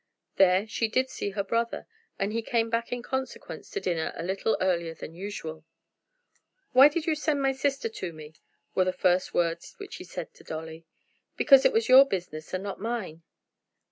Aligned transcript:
There 0.37 0.67
she 0.67 0.87
did 0.87 1.11
see 1.11 1.29
her 1.29 1.43
brother, 1.43 1.85
and 2.17 2.33
he 2.33 2.41
came 2.41 2.71
back, 2.71 2.91
in 2.91 3.03
consequence, 3.03 3.69
to 3.69 3.79
dinner 3.79 4.11
a 4.15 4.23
little 4.23 4.57
earlier 4.59 4.95
than 4.95 5.13
usual. 5.13 5.63
"Why 6.71 6.87
did 6.87 7.05
you 7.05 7.13
send 7.13 7.39
my 7.39 7.51
sister 7.51 7.87
to 7.87 8.11
me?" 8.11 8.33
were 8.73 8.85
the 8.85 8.93
first 8.93 9.35
words 9.35 9.75
which 9.77 9.97
he 9.97 10.03
said 10.03 10.33
to 10.33 10.43
Dolly. 10.43 10.85
"Because 11.37 11.65
it 11.65 11.71
was 11.71 11.87
your 11.87 12.05
business, 12.07 12.51
and 12.51 12.63
not 12.63 12.81
mine." 12.81 13.21